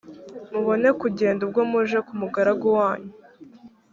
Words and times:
mubone 0.51 0.89
kugenda 1.01 1.41
ubwo 1.47 1.61
muje 1.71 1.97
ku 2.07 2.13
mugaragu 2.19 2.67
wanyu 2.77 3.13